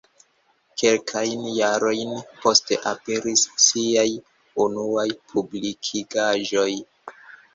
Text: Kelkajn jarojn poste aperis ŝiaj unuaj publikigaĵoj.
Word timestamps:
Kelkajn 0.81 1.43
jarojn 1.57 2.13
poste 2.45 2.79
aperis 2.91 3.43
ŝiaj 3.65 4.07
unuaj 4.65 5.05
publikigaĵoj. 5.33 6.69